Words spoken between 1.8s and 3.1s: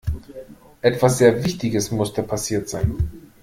musste passiert sein.